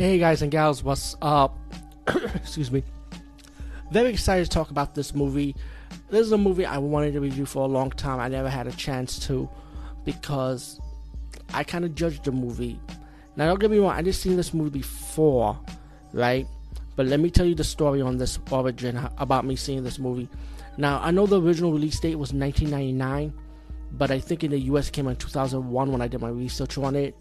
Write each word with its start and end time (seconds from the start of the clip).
Hey 0.00 0.16
guys 0.16 0.40
and 0.40 0.50
gals, 0.50 0.82
what's 0.82 1.14
up? 1.20 1.58
Excuse 2.34 2.72
me. 2.72 2.82
Very 3.90 4.08
excited 4.08 4.44
to 4.44 4.50
talk 4.50 4.70
about 4.70 4.94
this 4.94 5.14
movie. 5.14 5.54
This 6.08 6.22
is 6.22 6.32
a 6.32 6.38
movie 6.38 6.64
I 6.64 6.78
wanted 6.78 7.12
to 7.12 7.20
review 7.20 7.44
for 7.44 7.64
a 7.64 7.66
long 7.66 7.90
time. 7.90 8.18
I 8.18 8.28
never 8.28 8.48
had 8.48 8.66
a 8.66 8.72
chance 8.72 9.18
to 9.26 9.46
because 10.06 10.80
I 11.52 11.64
kind 11.64 11.84
of 11.84 11.94
judged 11.94 12.24
the 12.24 12.32
movie. 12.32 12.80
Now, 13.36 13.48
don't 13.48 13.60
get 13.60 13.70
me 13.70 13.78
wrong, 13.78 13.90
I 13.90 14.00
just 14.00 14.22
seen 14.22 14.36
this 14.36 14.54
movie 14.54 14.70
before, 14.70 15.60
right? 16.14 16.46
But 16.96 17.04
let 17.04 17.20
me 17.20 17.30
tell 17.30 17.44
you 17.44 17.54
the 17.54 17.62
story 17.62 18.00
on 18.00 18.16
this 18.16 18.38
origin 18.50 19.06
about 19.18 19.44
me 19.44 19.54
seeing 19.54 19.84
this 19.84 19.98
movie. 19.98 20.30
Now, 20.78 20.98
I 21.02 21.10
know 21.10 21.26
the 21.26 21.42
original 21.42 21.74
release 21.74 22.00
date 22.00 22.14
was 22.14 22.32
1999, 22.32 23.34
but 23.92 24.10
I 24.10 24.18
think 24.18 24.44
in 24.44 24.52
the 24.52 24.60
US 24.60 24.88
came 24.88 25.08
in 25.08 25.16
2001 25.16 25.92
when 25.92 26.00
I 26.00 26.08
did 26.08 26.22
my 26.22 26.30
research 26.30 26.78
on 26.78 26.96
it. 26.96 27.14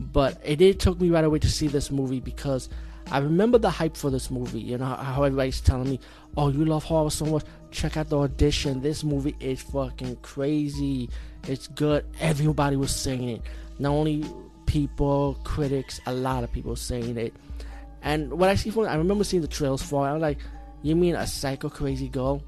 But 0.00 0.40
it 0.44 0.80
took 0.80 1.00
me 1.00 1.10
right 1.10 1.24
away 1.24 1.38
to 1.38 1.48
see 1.48 1.68
this 1.68 1.90
movie 1.90 2.20
because 2.20 2.68
I 3.10 3.18
remember 3.18 3.58
the 3.58 3.70
hype 3.70 3.96
for 3.96 4.10
this 4.10 4.30
movie. 4.30 4.60
You 4.60 4.78
know 4.78 4.86
how 4.86 5.22
everybody's 5.22 5.60
telling 5.60 5.88
me, 5.88 6.00
"Oh, 6.36 6.48
you 6.48 6.64
love 6.64 6.84
horror 6.84 7.10
so 7.10 7.26
much. 7.26 7.44
Check 7.70 7.96
out 7.96 8.08
the 8.08 8.18
audition. 8.18 8.80
This 8.80 9.04
movie 9.04 9.36
is 9.40 9.62
fucking 9.62 10.16
crazy. 10.22 11.10
It's 11.46 11.68
good." 11.68 12.04
Everybody 12.20 12.76
was 12.76 12.94
saying 12.94 13.28
it. 13.28 13.42
Not 13.78 13.90
only 13.90 14.24
people, 14.66 15.38
critics, 15.44 16.00
a 16.06 16.12
lot 16.12 16.44
of 16.44 16.52
people 16.52 16.76
saying 16.76 17.16
it. 17.16 17.34
And 18.02 18.32
what 18.32 18.48
I 18.48 18.54
see 18.54 18.70
from, 18.70 18.86
I 18.86 18.96
remember 18.96 19.24
seeing 19.24 19.42
the 19.42 19.48
trails 19.48 19.82
for. 19.82 20.06
it. 20.06 20.10
I 20.10 20.12
was 20.14 20.22
like, 20.22 20.38
"You 20.82 20.96
mean 20.96 21.14
a 21.14 21.26
psycho 21.26 21.68
crazy 21.68 22.08
girl?" 22.08 22.42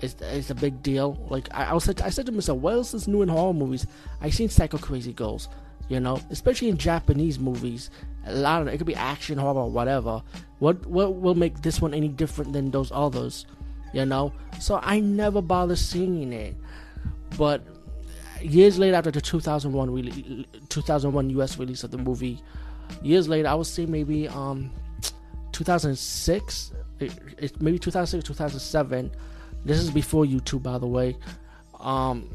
It's, 0.00 0.16
it's 0.20 0.50
a 0.50 0.54
big 0.54 0.82
deal. 0.82 1.24
Like 1.30 1.48
I, 1.54 1.66
I 1.66 1.72
was, 1.72 1.88
I 1.88 2.10
said 2.10 2.26
to 2.26 2.32
myself, 2.32 2.58
"What 2.58 2.74
else 2.74 2.92
is 2.92 3.06
new 3.06 3.22
in 3.22 3.28
horror 3.28 3.54
movies?" 3.54 3.86
I 4.20 4.30
seen 4.30 4.48
psycho 4.48 4.78
crazy 4.78 5.12
girls 5.12 5.48
you 5.92 6.00
know, 6.00 6.18
especially 6.30 6.70
in 6.70 6.78
Japanese 6.78 7.38
movies. 7.38 7.90
A 8.24 8.34
lot 8.34 8.62
of 8.62 8.68
it 8.68 8.78
could 8.78 8.86
be 8.86 8.94
action, 8.94 9.36
horror, 9.36 9.66
whatever. 9.66 10.22
What 10.58 10.86
what 10.86 11.16
will 11.16 11.34
make 11.34 11.60
this 11.60 11.82
one 11.82 11.92
any 11.92 12.08
different 12.08 12.54
than 12.54 12.70
those 12.70 12.90
others? 12.92 13.44
You 13.92 14.06
know, 14.06 14.32
so 14.58 14.80
I 14.82 15.00
never 15.00 15.42
bother 15.42 15.76
seeing 15.76 16.32
it. 16.32 16.56
But 17.36 17.62
years 18.40 18.78
later, 18.78 18.96
after 18.96 19.10
the 19.10 19.20
2001 19.20 19.90
re- 19.92 20.46
2001 20.70 21.28
US 21.30 21.58
release 21.58 21.84
of 21.84 21.90
the 21.90 21.98
movie, 21.98 22.40
years 23.02 23.28
later, 23.28 23.48
I 23.48 23.54
would 23.54 23.66
say 23.66 23.84
maybe 23.84 24.28
um 24.28 24.70
2006, 25.52 26.72
it, 27.00 27.12
it, 27.36 27.60
maybe 27.60 27.78
2006, 27.78 28.26
2007. 28.26 29.10
This 29.66 29.78
is 29.78 29.90
before 29.90 30.24
YouTube, 30.24 30.62
by 30.62 30.78
the 30.78 30.86
way. 30.86 31.18
Um, 31.78 32.30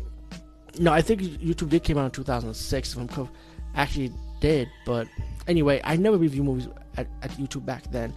no, 0.79 0.93
I 0.93 1.01
think 1.01 1.21
YouTube 1.21 1.69
did 1.69 1.83
came 1.83 1.97
out 1.97 2.05
in 2.05 2.11
2006. 2.11 2.93
If 2.93 2.97
I'm 2.97 3.29
actually 3.75 4.11
did, 4.39 4.69
but 4.85 5.07
anyway, 5.47 5.81
I 5.83 5.95
never 5.95 6.17
review 6.17 6.43
movies 6.43 6.67
at, 6.97 7.07
at 7.21 7.31
YouTube 7.31 7.65
back 7.65 7.89
then. 7.91 8.13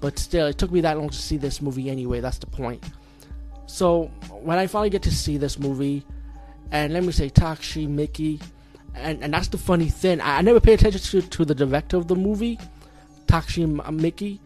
But 0.00 0.18
still, 0.18 0.46
it 0.46 0.58
took 0.58 0.72
me 0.72 0.80
that 0.80 0.98
long 0.98 1.10
to 1.10 1.16
see 1.16 1.36
this 1.36 1.62
movie 1.62 1.88
anyway. 1.88 2.20
That's 2.20 2.38
the 2.38 2.46
point. 2.46 2.82
So 3.66 4.10
when 4.30 4.58
I 4.58 4.66
finally 4.66 4.90
get 4.90 5.02
to 5.02 5.12
see 5.12 5.38
this 5.38 5.58
movie, 5.58 6.04
and 6.70 6.92
let 6.92 7.04
me 7.04 7.12
say 7.12 7.30
Takashi 7.30 7.88
Miike, 7.88 8.42
and, 8.94 9.22
and 9.22 9.32
that's 9.32 9.48
the 9.48 9.58
funny 9.58 9.88
thing. 9.88 10.20
I, 10.20 10.38
I 10.38 10.40
never 10.42 10.60
paid 10.60 10.74
attention 10.74 11.00
to, 11.00 11.28
to 11.28 11.44
the 11.44 11.54
director 11.54 11.96
of 11.96 12.08
the 12.08 12.16
movie, 12.16 12.58
Takashi 13.26 13.64
Miike, 13.66 14.38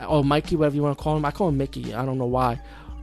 uh, 0.00 0.06
or 0.06 0.24
Mikey, 0.24 0.56
whatever 0.56 0.76
you 0.76 0.82
want 0.82 0.96
to 0.96 1.02
call 1.02 1.16
him. 1.16 1.24
I 1.24 1.30
call 1.30 1.48
him 1.48 1.56
Mickey. 1.56 1.94
I 1.94 2.04
don't 2.04 2.18
know 2.18 2.26
why, 2.26 2.60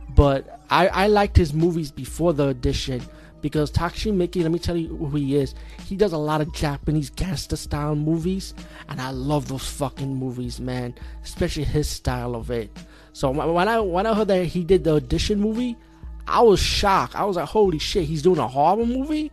but 0.09 0.59
I, 0.69 0.87
I 0.87 1.07
liked 1.07 1.37
his 1.37 1.53
movies 1.53 1.91
before 1.91 2.33
the 2.33 2.49
audition 2.49 3.01
because 3.45 3.69
Takashi 3.69 4.11
Miike, 4.11 4.41
let 4.41 4.51
me 4.51 4.57
tell 4.57 4.75
you 4.75 4.87
who 4.87 5.15
he 5.17 5.35
is. 5.35 5.53
He 5.85 5.95
does 5.95 6.13
a 6.13 6.17
lot 6.17 6.41
of 6.41 6.51
Japanese 6.51 7.11
gangster 7.11 7.55
style 7.55 7.93
movies, 7.95 8.55
and 8.89 8.99
I 8.99 9.11
love 9.11 9.49
those 9.49 9.67
fucking 9.67 10.15
movies, 10.15 10.59
man. 10.59 10.95
Especially 11.23 11.63
his 11.63 11.87
style 11.87 12.33
of 12.33 12.49
it. 12.49 12.75
So 13.13 13.29
when 13.29 13.67
I 13.67 13.79
when 13.81 14.07
I 14.07 14.15
heard 14.15 14.29
that 14.29 14.45
he 14.45 14.63
did 14.63 14.83
the 14.83 14.95
audition 14.95 15.39
movie, 15.39 15.77
I 16.25 16.41
was 16.41 16.59
shocked. 16.59 17.15
I 17.15 17.23
was 17.23 17.35
like, 17.35 17.47
holy 17.47 17.77
shit, 17.77 18.05
he's 18.05 18.23
doing 18.23 18.39
a 18.39 18.47
horror 18.47 18.83
movie. 18.83 19.31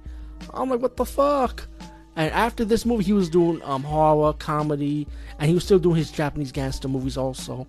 I'm 0.52 0.68
like, 0.68 0.82
what 0.82 0.98
the 0.98 1.06
fuck? 1.06 1.66
And 2.14 2.30
after 2.34 2.66
this 2.66 2.84
movie, 2.84 3.04
he 3.04 3.14
was 3.14 3.30
doing 3.30 3.62
um, 3.64 3.82
horror, 3.82 4.34
comedy, 4.34 5.08
and 5.38 5.48
he 5.48 5.54
was 5.54 5.64
still 5.64 5.78
doing 5.78 5.96
his 5.96 6.10
Japanese 6.10 6.52
gangster 6.52 6.86
movies 6.86 7.16
also 7.16 7.66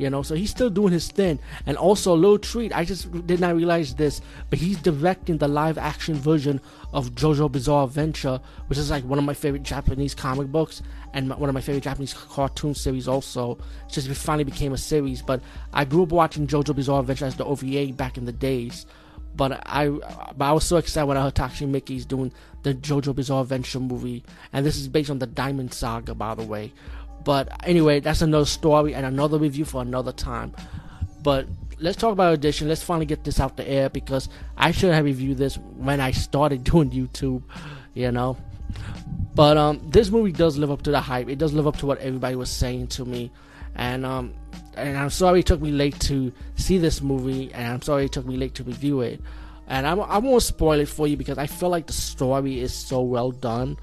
you 0.00 0.08
know 0.08 0.22
so 0.22 0.34
he's 0.34 0.50
still 0.50 0.70
doing 0.70 0.92
his 0.92 1.08
thing. 1.08 1.38
And 1.66 1.76
also 1.76 2.14
a 2.14 2.16
little 2.16 2.38
treat 2.38 2.74
i 2.74 2.84
just 2.84 3.10
did 3.26 3.40
not 3.40 3.54
realize 3.54 3.94
this 3.94 4.20
but 4.48 4.58
he's 4.58 4.78
directing 4.78 5.38
the 5.38 5.48
live 5.48 5.78
action 5.78 6.14
version 6.14 6.60
of 6.92 7.14
jojo 7.14 7.50
bizarre 7.50 7.84
adventure 7.84 8.40
which 8.66 8.78
is 8.78 8.90
like 8.90 9.04
one 9.04 9.18
of 9.18 9.24
my 9.24 9.34
favorite 9.34 9.62
japanese 9.62 10.14
comic 10.14 10.48
books 10.48 10.82
and 11.12 11.28
one 11.28 11.48
of 11.48 11.54
my 11.54 11.60
favorite 11.60 11.84
japanese 11.84 12.14
cartoon 12.14 12.74
series 12.74 13.08
also. 13.08 13.58
It 13.88 13.92
just 13.92 14.08
finally 14.10 14.44
became 14.44 14.72
a 14.72 14.78
series 14.78 15.22
but 15.22 15.40
i 15.72 15.84
grew 15.84 16.04
up 16.04 16.10
watching 16.10 16.46
jojo 16.46 16.74
bizarre 16.74 17.00
adventure 17.00 17.26
as 17.26 17.36
the 17.36 17.44
ova 17.44 17.92
back 17.92 18.16
in 18.16 18.24
the 18.24 18.32
days. 18.32 18.86
But 19.36 19.62
I, 19.64 19.88
but 19.88 20.44
I 20.44 20.52
was 20.52 20.64
so 20.64 20.76
excited 20.76 21.06
when 21.06 21.16
I 21.16 21.22
heard 21.22 21.34
Takashi 21.34 21.70
Miike's 21.70 22.04
doing 22.04 22.32
the 22.62 22.74
JoJo 22.74 23.14
Bizarre 23.14 23.42
Adventure 23.42 23.80
movie, 23.80 24.24
and 24.52 24.66
this 24.66 24.76
is 24.76 24.88
based 24.88 25.08
on 25.08 25.18
the 25.18 25.26
Diamond 25.26 25.72
Saga, 25.72 26.14
by 26.14 26.34
the 26.34 26.42
way. 26.42 26.72
But 27.24 27.48
anyway, 27.66 28.00
that's 28.00 28.22
another 28.22 28.46
story 28.46 28.94
and 28.94 29.04
another 29.04 29.38
review 29.38 29.64
for 29.64 29.82
another 29.82 30.12
time. 30.12 30.54
But 31.22 31.46
let's 31.78 31.96
talk 31.96 32.12
about 32.12 32.32
audition. 32.32 32.68
Let's 32.68 32.82
finally 32.82 33.06
get 33.06 33.24
this 33.24 33.40
out 33.40 33.56
the 33.56 33.68
air 33.68 33.90
because 33.90 34.28
I 34.56 34.70
should 34.70 34.92
have 34.92 35.04
reviewed 35.04 35.38
this 35.38 35.56
when 35.56 36.00
I 36.00 36.12
started 36.12 36.64
doing 36.64 36.90
YouTube, 36.90 37.42
you 37.94 38.10
know. 38.12 38.36
But 39.34 39.56
um, 39.56 39.80
this 39.90 40.10
movie 40.10 40.32
does 40.32 40.58
live 40.58 40.70
up 40.70 40.82
to 40.82 40.90
the 40.90 41.00
hype. 41.00 41.28
It 41.28 41.38
does 41.38 41.52
live 41.52 41.66
up 41.66 41.76
to 41.78 41.86
what 41.86 41.98
everybody 41.98 42.36
was 42.36 42.50
saying 42.50 42.88
to 42.88 43.04
me, 43.04 43.30
and 43.74 44.04
um, 44.04 44.34
and 44.76 44.96
I'm 44.96 45.10
sorry 45.10 45.40
it 45.40 45.46
took 45.46 45.60
me 45.60 45.70
late 45.70 45.98
to 46.00 46.32
see 46.56 46.78
this 46.78 47.00
movie, 47.00 47.52
and 47.52 47.66
I'm 47.66 47.82
sorry 47.82 48.06
it 48.06 48.12
took 48.12 48.26
me 48.26 48.36
late 48.36 48.54
to 48.56 48.64
review 48.64 49.00
it. 49.00 49.20
And 49.66 49.86
I'm, 49.86 50.00
I 50.00 50.18
won't 50.18 50.42
spoil 50.42 50.80
it 50.80 50.88
for 50.88 51.06
you 51.06 51.16
because 51.16 51.38
I 51.38 51.46
feel 51.46 51.68
like 51.68 51.86
the 51.86 51.92
story 51.92 52.58
is 52.58 52.74
so 52.74 53.02
well 53.02 53.30
done 53.30 53.78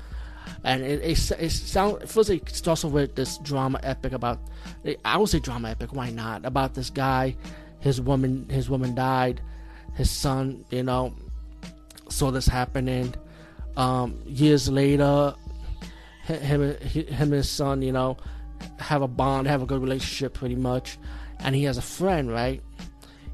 and 0.64 0.84
it 0.84 1.02
it, 1.02 1.32
it 1.40 1.50
sounds 1.52 2.12
first 2.12 2.30
it 2.30 2.48
starts 2.50 2.84
off 2.84 2.92
with 2.92 3.16
this 3.16 3.38
drama 3.40 3.80
epic 3.84 4.14
about 4.14 4.40
I 5.06 5.18
would 5.18 5.30
say 5.30 5.40
drama 5.40 5.70
epic 5.70 5.94
why 5.94 6.10
not? 6.10 6.46
About 6.46 6.74
this 6.74 6.90
guy 6.90 7.36
his 7.80 8.02
woman 8.02 8.48
his 8.50 8.70
woman 8.70 8.96
died 8.96 9.42
his 9.96 10.10
son 10.10 10.66
you 10.70 10.84
know 10.84 11.14
saw 12.10 12.32
this 12.32 12.48
happening. 12.48 13.14
Um, 13.76 14.20
years 14.26 14.70
later 14.70 15.36
him 16.24 16.76
him 16.80 17.06
and 17.08 17.34
his 17.34 17.50
son 17.50 17.82
you 17.82 17.92
know 17.92 18.18
have 18.80 19.02
a 19.02 19.08
bond 19.08 19.48
have 19.48 19.62
a 19.62 19.66
good 19.66 19.82
relationship 19.82 20.34
pretty 20.34 20.56
much. 20.56 20.98
And 21.40 21.56
he 21.56 21.64
has 21.66 21.78
a 21.78 21.82
friend 21.82 22.32
right? 22.32 22.62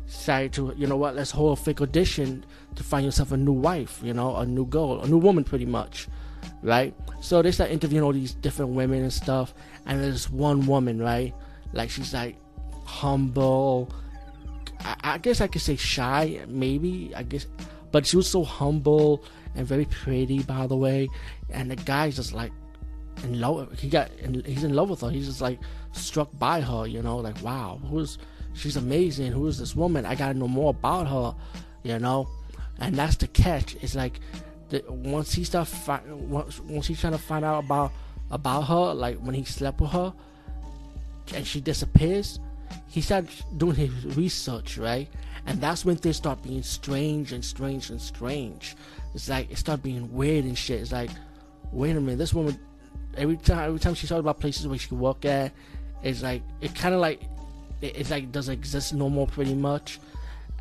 Decided 0.06 0.54
to 0.54 0.74
you 0.78 0.88
know 0.88 0.98
what 0.98 1.16
let's 1.16 1.32
hold 1.32 1.58
a 1.58 1.62
fake 1.62 1.82
audition 1.82 2.46
to 2.76 2.84
find 2.84 3.06
yourself 3.06 3.32
a 3.32 3.38
new 3.38 3.52
wife 3.52 4.00
you 4.04 4.14
know 4.14 4.36
a 4.36 4.46
new 4.46 4.66
girl 4.66 5.02
a 5.02 5.08
new 5.08 5.18
woman 5.18 5.44
pretty 5.44 5.66
much 5.66 6.08
right? 6.64 6.96
So 7.22 7.42
they 7.42 7.52
start 7.52 7.70
interviewing 7.70 8.04
all 8.04 8.14
these 8.14 8.34
different 8.34 8.72
women 8.72 9.04
and 9.04 9.14
stuff, 9.14 9.54
and 9.86 10.02
there's 10.02 10.30
one 10.30 10.66
woman, 10.66 11.02
right? 11.02 11.34
Like 11.74 11.90
she's 11.90 12.14
like 12.14 12.38
humble. 12.86 13.94
I, 14.80 14.96
I 15.04 15.18
guess 15.18 15.42
I 15.42 15.48
could 15.48 15.62
say 15.62 15.76
shy, 15.76 16.40
maybe. 16.48 17.14
I 17.16 17.24
guess, 17.24 17.46
but 17.92 18.06
she 18.08 18.18
was 18.18 18.30
so 18.30 18.44
humble 18.44 19.24
and 19.56 19.68
very 19.68 19.86
pretty, 19.86 20.42
by 20.44 20.68
the 20.68 20.78
way. 20.78 21.10
And 21.50 21.70
the 21.70 21.76
guy's 21.76 22.16
just 22.16 22.34
like 22.34 22.52
in 23.24 23.40
love. 23.40 23.78
He 23.80 23.90
got, 23.90 24.10
he's 24.46 24.64
in 24.64 24.74
love 24.74 24.90
with 24.90 25.02
her. 25.02 25.10
He's 25.10 25.28
just 25.28 25.42
like 25.42 25.60
struck 25.92 26.30
by 26.40 26.62
her, 26.62 26.88
you 26.88 27.02
know, 27.02 27.18
like 27.18 27.42
wow, 27.44 27.80
who's 27.90 28.18
she's 28.54 28.78
amazing. 28.78 29.32
Who 29.32 29.48
is 29.48 29.60
this 29.60 29.76
woman? 29.76 30.06
I 30.06 30.16
gotta 30.16 30.34
know 30.34 30.48
more 30.48 30.72
about 30.72 31.08
her, 31.08 31.36
you 31.84 32.00
know. 32.00 32.28
And 32.80 32.96
that's 32.96 33.16
the 33.18 33.28
catch. 33.28 33.76
It's 33.82 33.96
like 33.96 34.20
that 34.74 34.92
once 34.92 35.34
he 35.34 35.44
start 35.44 35.70
once 36.08 36.60
once 36.62 36.88
he's 36.88 37.00
trying 37.00 37.14
to 37.14 37.20
find 37.20 37.46
out 37.46 37.64
about 37.64 37.92
about 38.32 38.62
her, 38.64 38.94
like 38.94 39.18
when 39.20 39.36
he 39.36 39.44
slept 39.44 39.80
with 39.80 39.92
her, 39.92 40.12
and 41.36 41.46
she 41.46 41.62
disappears, 41.62 42.40
he 42.90 43.00
started 43.00 43.30
doing 43.58 43.76
his 43.76 44.18
research, 44.18 44.78
right? 44.78 45.08
And 45.46 45.62
that's 45.62 45.86
when 45.86 45.96
things 45.98 46.18
start 46.18 46.42
being 46.42 46.64
strange 46.64 47.34
and 47.34 47.46
strange 47.46 47.92
and 47.92 48.02
strange. 48.02 48.76
It's 49.14 49.30
like 49.30 49.52
it 49.52 49.58
started 49.58 49.84
being 49.84 50.12
weird 50.12 50.46
and 50.46 50.58
shit. 50.58 50.82
It's 50.82 50.92
like, 50.92 51.12
wait 51.72 51.96
a 51.96 52.02
minute, 52.02 52.18
this 52.18 52.34
woman 52.34 52.60
every 53.16 53.38
time 53.38 53.68
every 53.68 53.80
time 53.80 53.94
she 53.94 54.08
talks 54.08 54.20
about 54.20 54.40
places 54.40 54.68
where 54.68 54.78
she 54.80 54.88
can 54.88 55.00
work 55.00 55.24
at, 55.24 55.52
it's 56.02 56.24
like 56.24 56.42
it 56.62 56.74
kind 56.74 56.96
of 56.96 57.02
like 57.02 57.22
it, 57.82 57.96
it's 57.96 58.10
like 58.10 58.32
doesn't 58.32 58.54
exist 58.54 58.94
no 58.94 59.08
more 59.08 59.28
pretty 59.28 59.54
much. 59.54 60.00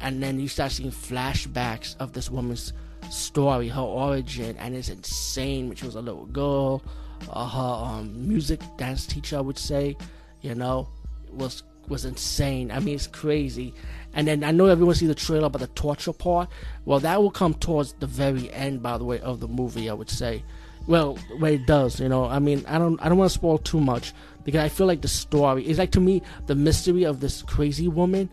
And 0.00 0.22
then 0.22 0.38
you 0.38 0.48
start 0.48 0.72
seeing 0.72 0.90
flashbacks 0.90 1.96
of 1.98 2.12
this 2.12 2.28
woman's 2.28 2.72
story, 3.10 3.68
her 3.68 3.80
origin, 3.80 4.56
and 4.58 4.74
it's 4.74 4.88
insane. 4.88 5.68
When 5.68 5.76
she 5.76 5.86
was 5.86 5.94
a 5.94 6.00
little 6.00 6.26
girl, 6.26 6.82
uh, 7.30 7.48
her 7.48 7.84
um, 7.86 8.28
music 8.28 8.60
dance 8.76 9.06
teacher, 9.06 9.36
I 9.38 9.40
would 9.40 9.58
say, 9.58 9.96
you 10.40 10.54
know, 10.54 10.88
was 11.30 11.62
was 11.88 12.04
insane. 12.04 12.70
I 12.70 12.78
mean, 12.80 12.94
it's 12.94 13.06
crazy. 13.06 13.74
And 14.14 14.28
then 14.28 14.44
I 14.44 14.50
know 14.50 14.66
everyone 14.66 14.94
see 14.94 15.06
the 15.06 15.14
trailer 15.14 15.46
about 15.46 15.60
the 15.60 15.66
torture 15.68 16.12
part. 16.12 16.48
Well, 16.84 17.00
that 17.00 17.20
will 17.20 17.30
come 17.30 17.54
towards 17.54 17.94
the 17.94 18.06
very 18.06 18.52
end, 18.52 18.82
by 18.82 18.98
the 18.98 19.04
way, 19.04 19.20
of 19.20 19.40
the 19.40 19.48
movie. 19.48 19.90
I 19.90 19.94
would 19.94 20.10
say. 20.10 20.44
Well, 20.86 21.16
when 21.38 21.54
it 21.54 21.66
does, 21.66 22.00
you 22.00 22.08
know. 22.08 22.24
I 22.24 22.38
mean, 22.40 22.64
I 22.66 22.78
don't, 22.78 23.00
I 23.00 23.08
don't 23.08 23.18
want 23.18 23.30
to 23.30 23.34
spoil 23.38 23.58
too 23.58 23.80
much 23.80 24.12
because 24.44 24.60
I 24.60 24.68
feel 24.68 24.86
like 24.86 25.00
the 25.00 25.08
story 25.08 25.66
is 25.66 25.78
like 25.78 25.92
to 25.92 26.00
me 26.00 26.22
the 26.46 26.54
mystery 26.56 27.04
of 27.04 27.20
this 27.20 27.42
crazy 27.42 27.88
woman, 27.88 28.28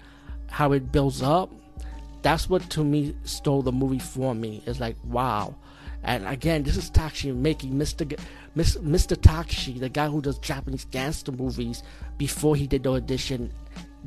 how 0.48 0.72
it 0.72 0.92
builds 0.92 1.22
up. 1.22 1.52
That's 2.22 2.50
what 2.50 2.70
to 2.72 2.84
me 2.84 3.16
stole 3.24 3.62
the 3.62 3.72
movie 3.72 4.00
for 4.00 4.36
me. 4.36 4.64
It's 4.66 4.80
like 4.80 4.98
wow. 5.04 5.56
And 6.04 6.26
again, 6.28 6.64
this 6.64 6.78
is 6.78 6.90
Takashi 6.90 7.34
Miike 7.36 7.72
Mr. 7.72 8.08
G- 8.08 8.16
Mr. 8.56 9.16
Takashi, 9.16 9.80
the 9.80 9.90
guy 9.90 10.08
who 10.08 10.22
does 10.22 10.38
Japanese 10.40 10.86
gangster 10.86 11.32
movies, 11.32 11.84
before 12.18 12.56
he 12.56 12.68
did 12.68 12.84
the 12.84 12.92
audition, 12.94 13.52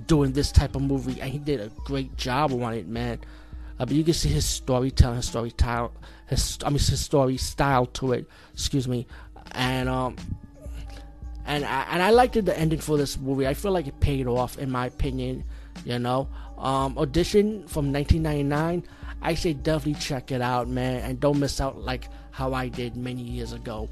doing 0.06 0.32
this 0.32 0.50
type 0.50 0.74
of 0.74 0.82
movie, 0.82 1.20
and 1.20 1.30
he 1.30 1.38
did 1.38 1.60
a 1.60 1.68
great 1.84 2.16
job 2.16 2.52
on 2.52 2.74
it, 2.74 2.86
man. 2.88 3.18
Uh, 3.78 3.84
but 3.84 3.92
you 3.92 4.04
can 4.04 4.14
see 4.14 4.28
his 4.28 4.44
storytelling, 4.46 5.16
his 5.16 5.26
storytelling, 5.26 5.90
his 6.28 6.58
I 6.64 6.70
mean 6.70 6.78
his 6.78 7.00
story 7.00 7.36
style 7.36 7.86
to 7.86 8.12
it. 8.12 8.26
Excuse 8.54 8.88
me, 8.88 9.06
and 9.52 9.88
um, 9.88 10.16
and 11.44 11.64
I, 11.64 11.82
and 11.90 12.02
I 12.02 12.10
liked 12.10 12.42
the 12.42 12.58
ending 12.58 12.78
for 12.78 12.96
this 12.96 13.18
movie. 13.18 13.46
I 13.46 13.54
feel 13.54 13.72
like 13.72 13.86
it 13.86 14.00
paid 14.00 14.26
off, 14.26 14.58
in 14.58 14.70
my 14.70 14.86
opinion. 14.86 15.44
You 15.84 15.98
know, 15.98 16.28
um, 16.58 16.96
audition 16.98 17.66
from 17.66 17.92
1999. 17.92 18.84
I 19.22 19.34
say 19.34 19.52
definitely 19.52 20.00
check 20.00 20.32
it 20.32 20.40
out, 20.40 20.68
man, 20.68 21.02
and 21.02 21.20
don't 21.20 21.38
miss 21.38 21.60
out 21.60 21.78
like 21.78 22.08
how 22.30 22.54
I 22.54 22.68
did 22.68 22.96
many 22.96 23.22
years 23.22 23.52
ago. 23.52 23.88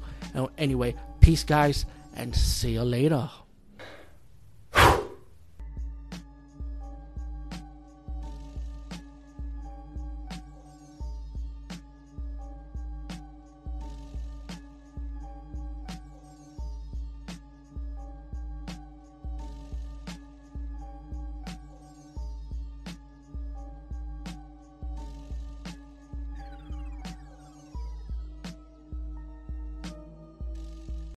Anyway, 0.57 0.95
peace, 1.21 1.43
guys, 1.43 1.85
and 2.15 2.35
see 2.35 2.73
you 2.73 2.83
later. 2.83 3.29